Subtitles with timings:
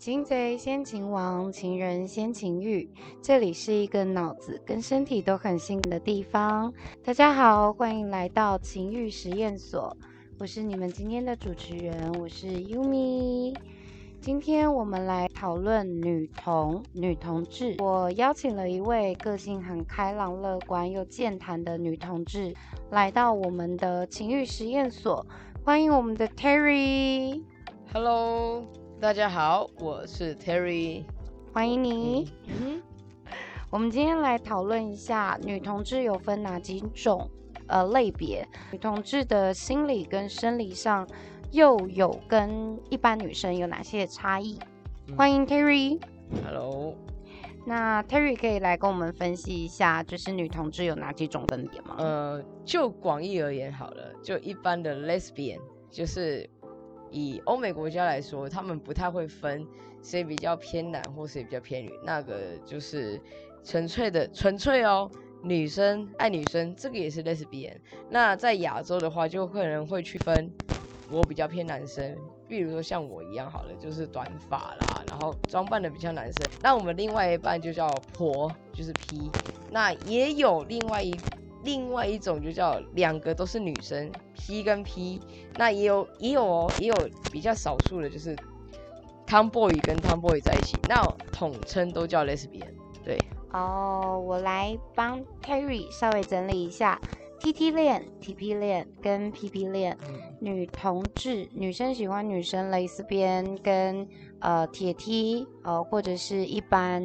[0.00, 2.88] 擒贼先擒王，情人先擒欲。
[3.20, 6.72] 这里是一个脑子跟身体都很性感的地方。
[7.04, 9.94] 大家好，欢迎来到情欲实验所。
[10.38, 13.54] 我是你们今天的主持人，我是 Yumi。
[14.22, 17.76] 今天我们来讨论女同、女同志。
[17.80, 22.54] 我邀请了一位个性很开朗、乐观又健谈的女同志，
[22.90, 25.26] 来到我们的情欲实验所。
[25.62, 27.42] 欢迎我们的 Terry。
[27.92, 28.64] Hello，
[29.00, 31.04] 大家好，我是 Terry。
[31.54, 32.30] 欢迎你。
[32.46, 32.82] 嗯
[33.70, 37.26] 我们今天来讨论一下女同志有分哪几种
[37.66, 41.08] 呃类别，女同志的心理跟生理上
[41.50, 44.58] 又有跟一般女生有哪些差异？
[45.06, 45.98] 嗯欢迎 Terry。
[46.44, 46.94] ，Hello，
[47.64, 51.96] 那 Terry 可以来跟我们分析一下，就是女同志有哪几种分别吗？
[51.96, 55.58] 呃，就广义而言好了，就一般的 lesbian，
[55.90, 56.48] 就是
[57.10, 59.66] 以欧美国家来说，他们不太会分
[60.02, 63.20] 谁比较偏男或谁比较偏女，那个就是
[63.64, 65.10] 纯粹的纯粹哦。
[65.42, 67.74] 女生爱女生，这个也是 lesbian。
[68.10, 70.52] 那在亚洲的话，就可能会区分，
[71.10, 72.14] 我比较偏男生，
[72.46, 76.46] 比如说像我一样好了，就是短发啦，然后装扮的比较男生。
[76.62, 79.30] 那我们另外一半就叫婆，就是 P。
[79.70, 81.18] 那也有另外一
[81.62, 85.20] 另外一种就叫两个都是女生，P 跟 P。
[85.56, 88.34] 那也有也有哦，也有比较少数的就是
[89.26, 92.68] Tomboy 跟 Tomboy 在一起，那统称都叫 lesbian。
[93.04, 93.18] 对，
[93.52, 97.00] 哦，我来帮 Terry 稍微整理一下
[97.40, 99.96] TT 恋、TP 恋跟 PP 恋。
[100.08, 107.02] 嗯女同志，女生喜欢女生蕾丝边跟呃铁梯，呃或者是一般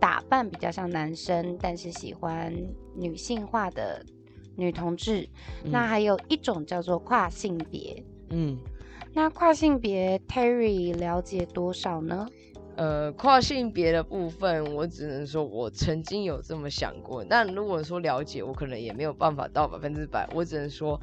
[0.00, 2.52] 打扮比较像男生，但是喜欢
[2.96, 4.04] 女性化的
[4.56, 5.28] 女同志。
[5.62, 8.02] 那还有一种叫做跨性别。
[8.30, 8.58] 嗯。
[9.12, 12.26] 那跨性别 Terry 了解多少呢？
[12.76, 20.26] 呃，跨性别的部分，我只能说我曾经有这么想过，但如果说了解，我可能也没有办法到百分之百。
[20.32, 20.98] 我只能说，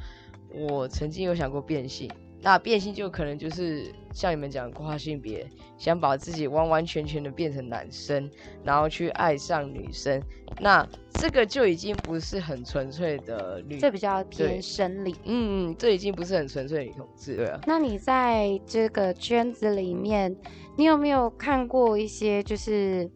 [0.51, 2.09] 我曾经有想过变性。
[2.41, 5.45] 那变性就可能就是像你们讲跨性别，
[5.77, 8.29] 想把自己完完全全的变成男生，
[8.63, 10.23] 然后去爱上女生。
[10.59, 15.15] 那这个就已经不是很纯粹的女，这比较偏生理。
[15.25, 17.61] 嗯，嗯，这已经不是很纯粹的女同志对啊。
[17.67, 20.35] 那你在这个圈子里面，
[20.75, 23.07] 你有没有看过一些就是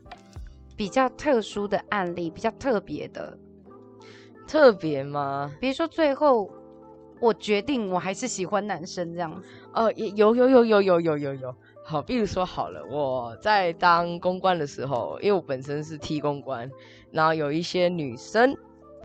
[0.76, 3.36] 比较特殊的案例，比较特别的？
[4.48, 5.52] 特别吗？
[5.60, 6.48] 比如说最后
[7.22, 9.48] 我决定我还是喜欢男生这样子。
[9.74, 11.56] 哦，也有有有有有有有有。
[11.84, 16.70] 好，比如说好了，我在当公关的时候，因为我本身是 T 公关，
[17.12, 18.56] 然后有一些女生，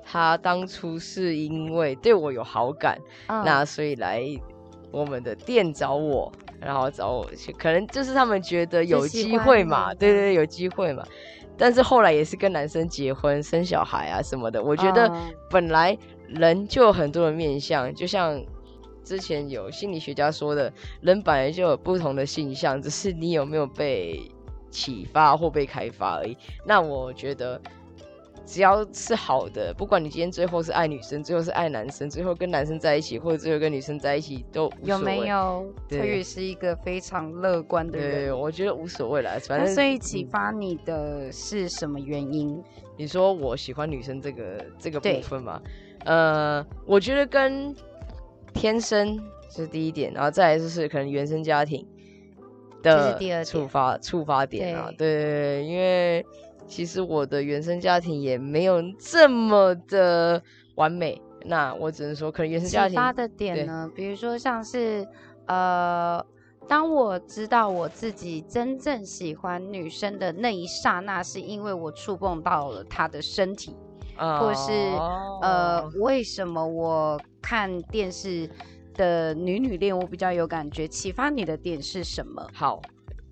[0.05, 4.23] 她当初是因为对我有好感，嗯那所以来
[4.91, 11.03] 我们的店找我，然后找我去，可能就是他们觉得有机会嘛，对对对，有机会嘛。
[11.59, 14.63] 但是后来也是跟男生结婚、生小孩啊什么的。
[14.63, 15.97] 我觉得嗯本来
[16.29, 18.43] 人就有很多的面相，就像
[19.05, 24.21] 之前有心理学家说的，人本来就有不同的性向，只是你有没有被
[24.71, 26.37] 启发或被开发而已。
[26.65, 27.61] 那我觉得。
[28.49, 35.19] 只要是好的，不管你今天最后是爱女生，最后是爱男生，最后跟男生在一起，或者最后跟女生在一起，都无有所谓？
[35.19, 35.67] 没有？
[35.89, 38.39] 对特宇是一个非常乐观的对，人。
[38.39, 42.63] 我觉得无所谓啦，反正那所以启嗯发你的是什么原因？
[42.97, 45.61] 你说我喜欢女生这个这个部对分嘛，
[46.07, 47.75] 呃，我觉得跟
[48.55, 51.87] 天生这是第一点，然后再来就是可能原生家庭
[52.83, 56.25] 的触发触发点啊，对因为
[56.67, 60.41] 其实我的原生家庭也没有这么的
[60.77, 63.91] 完美，那我只能说可能原生家庭启发的点呢？
[63.95, 65.07] 比如说像是
[65.47, 66.25] 呃，
[66.69, 73.77] 当我知道我自己真正喜欢女生的那一刹那，是因为我触碰到了她的身体，
[74.17, 74.73] 或是
[75.43, 78.49] 呃哦，为什么我看电视
[78.95, 80.89] 的女女恋我比较有感觉？
[80.89, 82.47] 启发你的点是什么？
[82.55, 82.83] 好，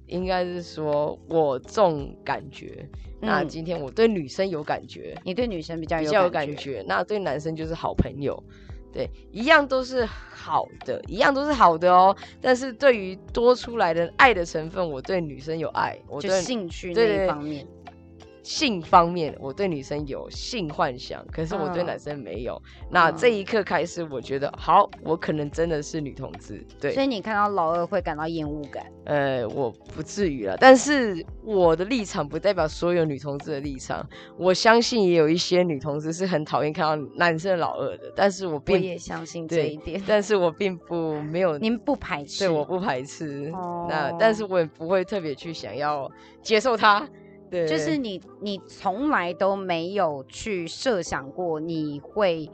[0.07, 2.89] 应该是说我重感觉。
[3.21, 8.41] 那嗯今天我对女生有感觉，你对女生比较有比较有感感觉，那对男生就是好朋友，
[8.93, 12.15] 对，一样都是好的，一样都是好的哦。
[12.43, 17.67] 但是对于多出来的爱的成分，我对女生有爱，我就对兴趣那一方面。
[18.45, 22.61] 性方面，我对女生有性幻想，可是我对嗯男生没有。
[22.91, 26.63] 那这嗯一刻开始，我觉得好，我可能真的是女同志。
[26.79, 28.85] 对所，以你看到老二会感到厌恶感。
[29.07, 34.07] 呃，我不至于了，但是我的立场不代表所有女同志的立场。
[34.37, 42.41] 我相信也有一些女同志是很讨厌看到男生的老二的，但是我我并也相信这一点，但是我并不没有您不排斥。
[42.41, 43.51] 对，我不排斥。
[43.89, 46.11] 那哦但是我也不会特别去想要
[46.43, 47.09] 接受它。
[47.55, 52.51] 对，就是你，你从来都没有去设想过你会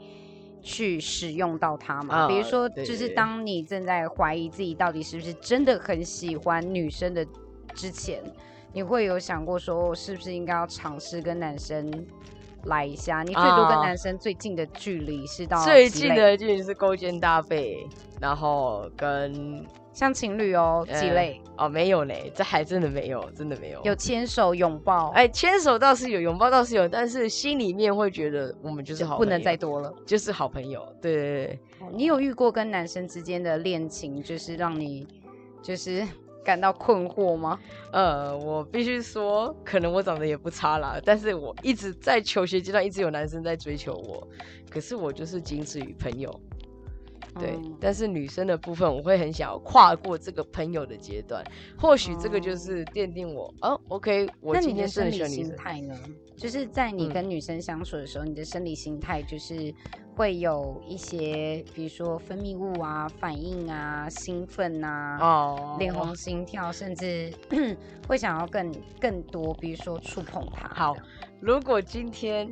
[0.61, 2.27] 去使用到它嘛？
[2.27, 7.25] 比如啊说，就是当你正在怀疑自己到底是不是真的很喜欢女生的
[7.73, 8.21] 之前，
[8.73, 11.91] 你会有想过说，我是不是应该要尝试跟男生
[12.65, 13.23] 来一下？
[13.23, 17.85] 你最多跟啊男生最近的距离是到最近的距离是勾肩搭背，
[18.19, 23.81] 然后跟像情侣哦，几呃类哦没有嘞，这还真的没有，真的没有。
[23.83, 29.93] 有牵手、拥抱，哎，牵手倒是有，拥抱倒是有，但是心里面会觉得我们就是好不能再多了。
[30.05, 30.81] 就是好朋友。
[31.01, 35.05] 对对对，哦你有遇过跟男生之间的恋情，就是让你
[35.61, 36.07] 就是
[36.43, 37.59] 感到困惑吗？
[37.91, 44.27] 呃，我必须说，可能我长得也不差啦，但是我一直在求学阶段一直有男生在追求我，
[44.69, 46.33] 可是我就是仅止于朋友。
[47.39, 51.41] 对，嗯但是女生的部分，我会很想要跨过这个朋友的阶段，
[51.77, 55.95] 或许这个就哦是奠定我哦，OK，我那你的今天真生理心的喜欢女生。
[55.95, 56.13] 态呢？
[56.35, 59.73] 就是在你嗯跟女生相处的时候，你的生理心态就是
[60.21, 67.33] 会有一些，比如说分泌物啊、反应啊、兴奋啊、哦，脸红、心跳，甚至
[68.07, 70.67] 会想要更更多，比如说触碰它。
[70.75, 70.95] 好，
[71.39, 72.47] 如果今天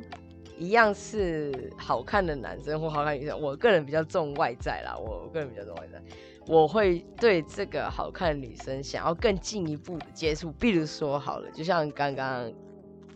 [0.58, 6.02] 一样是好看的男生或好看女生，我个人比较重外在啦，我个人比较重外在，
[6.48, 12.52] 我会对这个好看的女生想要更进一步的接触，比如说好了，就像刚刚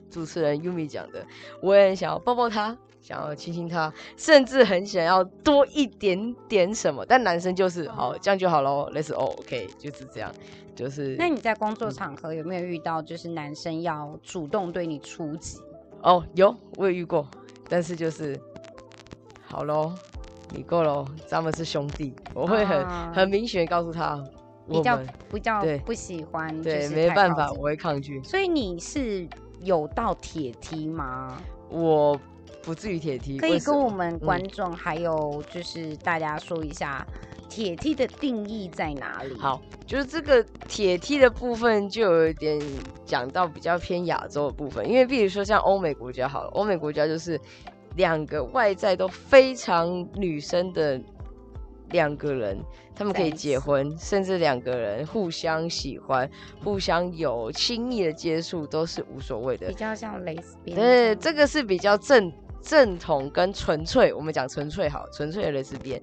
[0.08, 1.26] 主持人 Yumi 讲的，
[1.60, 2.78] 我也很想要抱抱她。
[3.04, 10.32] 想要亲亲他，甚至很想要多一点点什么，但男生就是好，这样就好喽，Let's all OK，就是这样，
[10.74, 15.58] 就是那你在工作嗯场合有没有遇到，就是男生要主动对你出击？
[16.00, 17.28] 哦，有我有遇过，
[17.68, 18.40] 但是就是
[19.44, 19.92] 好喽，
[20.54, 23.12] 你够喽，咱们是兄弟，我会很、啊。
[23.14, 24.18] 很明显地告诉他，
[24.66, 24.98] 比较
[25.30, 25.76] 比较对。
[25.80, 29.28] 不喜欢，对没办法，我会抗拒，所以你是
[29.60, 31.36] 有到铁梯吗？
[31.68, 32.18] 我
[32.62, 37.06] 不至于铁梯，可以跟我们嗯观众还有就是大家说一下
[37.48, 42.60] 铁梯的定义在哪里？，好，就是这个铁梯的部分，就有一点
[43.04, 47.38] 讲到比较偏亚洲的部分，因为比如说像欧美国家好了，欧美国家就是
[47.96, 51.00] 两个外在都非常女生的
[51.90, 52.58] 两个人，
[52.96, 56.28] 他们可以结婚，甚至两个人互相喜欢、
[56.64, 59.74] 互相有亲密的接触都是无所谓的比。
[59.74, 60.76] 较像蕾丝边。
[60.76, 62.32] 对，这个是比较正
[62.64, 64.12] 正统跟纯粹。
[64.12, 66.00] 我们讲纯粹好，纯粹的蕾丝边。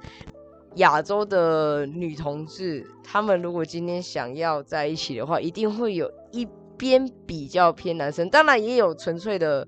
[0.76, 6.48] 亚洲的女同志，她们如果今天想要在一起的话，一定会有一
[6.78, 9.68] 边比较偏男生，当然也有纯粹的、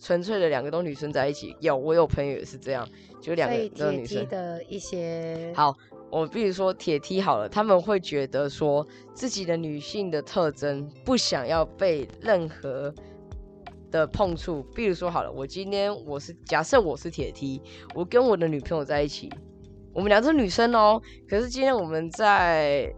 [0.00, 1.54] 纯粹的两个都女生在一起。
[1.60, 2.88] 有，我有朋友也是这样，
[3.20, 4.26] 就两个都女生。
[4.28, 5.72] 的一些好，
[6.10, 8.84] 我比如说铁梯好了，他们会觉得说
[9.14, 12.92] 自己的女性的特征不想要被任何
[13.96, 14.62] 的碰触。
[14.74, 17.60] 比如说好了，我今天我是假设我是铁梯，
[17.94, 19.30] 我跟我的女朋友在一起，
[19.94, 22.92] 我们俩是女生哦，可是今天我们在，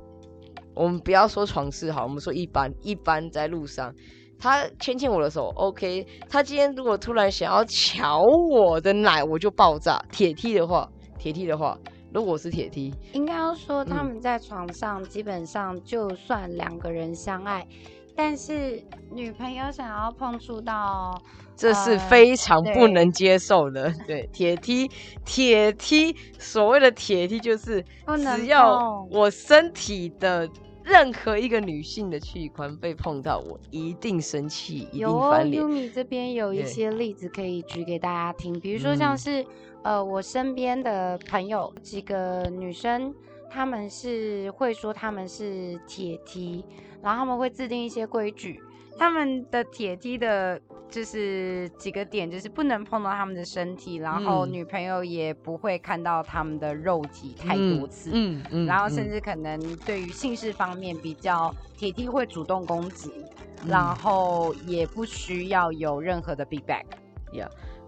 [0.75, 3.95] 我们不要说床事好，我们说一般一般在路上。
[4.41, 6.07] 他牵牵我的手，OK。
[6.29, 10.01] 他今天如果突然想要瞧我的奶，我就爆炸。
[10.13, 11.77] 铁梯的话，铁梯的话，
[12.15, 17.67] 如果是铁梯，应该要说他们在床上基本上就算两个人相爱，
[18.19, 18.83] 但是
[19.13, 21.17] 女朋友想要碰触到，
[21.55, 23.95] 这是呃非常不能接受的。
[24.09, 24.91] 对，铁梯，
[25.25, 27.81] 铁梯，所谓的铁梯就是
[28.37, 30.51] 只要我身体的
[30.83, 35.63] 任何一个女性的器官被碰到，我一定生气，一定有哦翻脸。
[35.63, 39.47] ，Yumi 这边有一些例子可以举给大家听，比如说像嗯是、
[39.85, 43.15] 呃我身边的朋友几个女生，
[43.51, 46.65] 她们是会说他们是铁梯，
[47.03, 48.63] 然后他们会制定一些规矩，
[48.99, 50.61] 他们的铁梯的。
[50.91, 63.13] 就是几个点，就是不能碰到他们的身体，然后嗯女朋友也不会看到他们的肉体太多次，嗯嗯然后甚嗯至可能对于性事方面比较铁梯会主动攻击，
[63.65, 66.85] 嗯然后也不需要有任何的 feedback。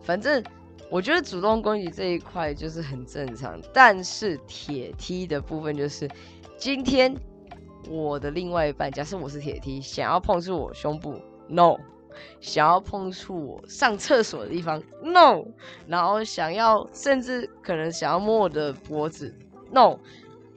[0.03, 0.45] 反正
[0.91, 6.11] 我觉得主动攻击这一块就是很正常，但是铁梯的部分就是，
[6.59, 7.17] 今天
[7.89, 11.15] 我的另外一半，假设我是铁梯，想要碰触我胸部
[11.47, 11.77] ，no，
[12.41, 15.45] 想要碰触我上厕所的地方，no，
[15.87, 19.33] 然后想要甚至可能想要摸我的脖子
[19.71, 19.97] ，no，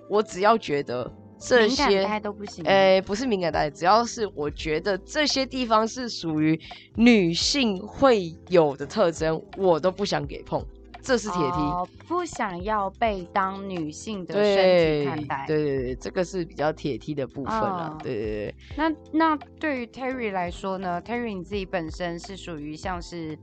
[0.09, 1.11] 我只要觉得
[1.45, 2.63] 这些带都不行。
[2.65, 6.59] 诶、不是敏感带，只要是我觉得这些地方是属于
[6.95, 10.65] 女性会有的特征，我都不想给碰。
[11.01, 15.43] 这是铁梯，哦不想要被当女性的身对体看待。
[15.45, 17.89] 对对对，这个是比较铁梯的部分啊。
[17.93, 23.37] 哦对对对，那那对于 Terry 来说呢？Terry 你自己本身是属于像是，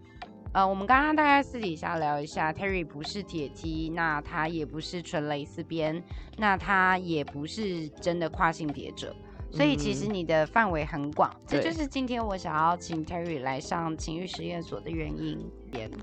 [0.53, 6.03] 呃，我们刚刚大概私底下聊一下，Terry 不是铁梯，那他也不是纯蕾丝边，
[6.37, 9.15] 那他也不是真的跨性别者。
[9.53, 15.39] 所以其实嗯你的范围很广，这就是今天我想要请 Terry 来上情欲实验所的原因。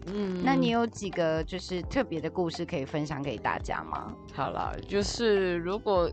[0.06, 4.14] 嗯那你有几个就是特别的故事可以分享给大家吗？
[4.34, 6.10] 好了，就是如果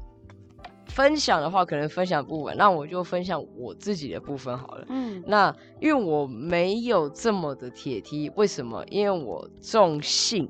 [0.86, 4.84] 分享的话，可能分享不完，那我就分享我自己的部分好了。
[4.88, 8.84] 嗯，那因为我没有这么的铁梯，为什么？
[8.90, 10.48] 因为我重性，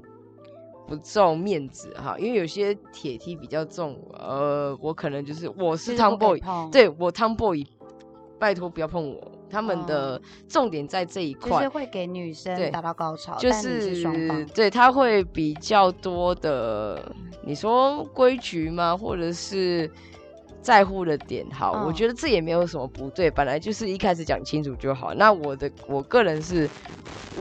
[0.86, 2.16] 不重面子哈。
[2.18, 7.66] 因为有些铁梯比较重，呃，我可能就是我是是不 tomboy，可以碰对我 tomboy，
[8.38, 9.32] 拜托不要碰我。
[9.50, 14.44] 他们的重点在这一块，哦就是会给女生对达到高潮，就是双方。
[14.46, 17.14] 对，他会比较多的，
[17.44, 18.96] 你说规矩吗？
[18.96, 19.88] 或者是
[20.64, 21.46] 在乎的点？
[21.52, 25.12] 好，我嗯觉得这也没有什么不对，本来就是一开始讲清楚就好。
[25.12, 26.68] 那我的我个人是，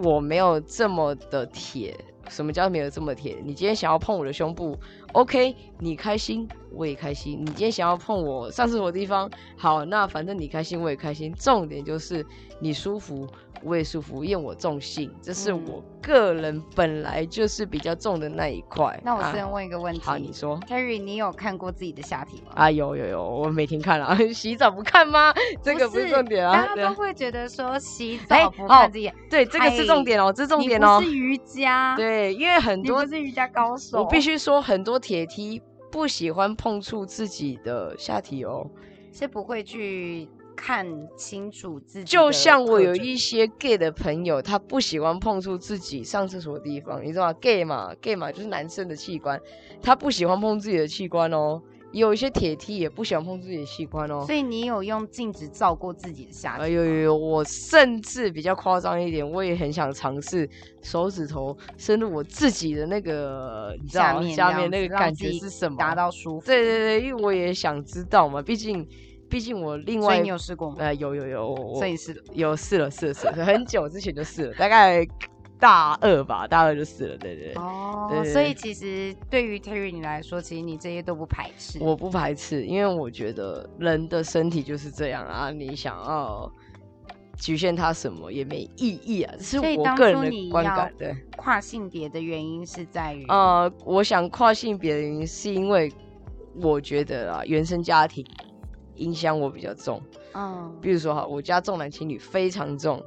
[0.03, 1.97] 我没有这么的铁。
[2.29, 3.37] 什么叫没有这么铁？
[3.43, 4.77] 你今天想要碰我的胸部
[5.11, 7.37] ，OK，你开心我也开心。
[7.41, 11.33] 你今天想要碰我上厕所的地方，好，那反正你开心我也开心。
[11.37, 12.25] 重点就是
[12.59, 13.27] 你舒服
[13.65, 18.99] 我也舒服，因为我重性，这是嗯我个人本来就是比较重的那一块。
[19.03, 22.51] 那我啊先问一个问题，好，你说 Terry，你有看过自己的下体吗？
[22.55, 22.71] 啊？
[22.71, 25.33] 有有有，我每天看了， 洗澡不看吗？
[25.63, 26.65] 这个不是重点啊。
[26.65, 31.01] 大家都会觉得说洗哎澡不看自己，对，这个是重点哦，这是重你点哦。
[31.01, 38.69] 是瑜伽，对，因为很多是瑜伽高手，我必须说，很多铁梯不喜欢碰触自己的下体哦。
[39.15, 40.85] 是不会去看
[41.17, 49.39] 清楚自己就像我有一些 gay 的朋友，他不喜欢碰触自己上厕所的地方，你知道吗？gay 嘛，gay 嘛，就是男生的器官，
[49.81, 51.61] 他不喜欢碰自己的器官哦。
[51.91, 54.23] 有一些铁梯也不喜欢碰自己的器官哦。
[54.25, 56.63] 所以你有用镜子照过自己的下体？
[56.63, 57.15] 哎呦呦呦！
[57.15, 60.49] 我甚至比较夸张一点，我也很想尝试
[60.81, 65.77] 手指头伸入我自己的那个，你知道吗下面下面那个感觉是什么？
[65.77, 66.47] 达到舒服。
[66.47, 68.87] 对对对，因为我也想知道嘛，毕竟
[69.33, 70.75] 毕竟我另外所以你有试过吗？
[70.77, 75.03] 呃有有有，我所以是有试了试了试了，很久之前就试了，大概
[75.59, 77.53] 大二吧，大二就试了，对对對。
[77.55, 81.79] 哦所以其实对于 Terry 你来说，其实你这些都不排斥。
[81.81, 86.51] 我不排斥，因为我觉得人的身体就是这样啊，你想要
[87.39, 90.93] 局限它什么也没意义啊，这是我个人的观感。
[90.95, 95.91] 对，跨性别的原因是在于，呃，我想跨性别的原因是因为
[96.61, 98.23] 我觉得啊，原生家庭
[98.95, 100.01] 影响我比较重。
[100.33, 103.03] 嗯，比如说哈，我家重男轻女非常重，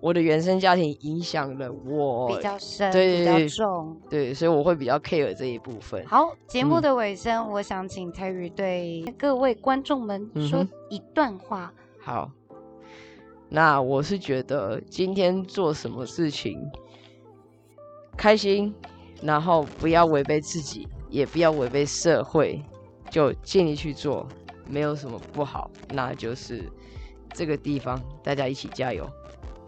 [0.00, 4.00] 我的原生家庭影响了我比较深，对比较重。
[4.08, 6.04] 对，所以我会比较 care 这一部分。
[6.06, 11.72] 好，节目嗯的尾声，我想请 Terry 对各位观众们说一段话。
[12.00, 12.30] 好，
[13.48, 16.60] 那我是觉得今天做什么事情
[18.16, 18.74] 开心，
[19.20, 22.62] 然后不要违背自己，也不要违背社会，
[23.10, 24.26] 就尽力去做，
[24.68, 25.70] 没有什么不好。
[25.90, 26.62] 那就是
[27.32, 29.08] 这个地方，大家一起加油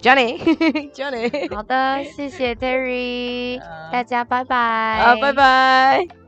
[0.01, 4.57] ，Johnny，Johnny， 好的，谢谢 Terry， 啊大家拜拜。
[4.57, 6.20] 啊，拜拜。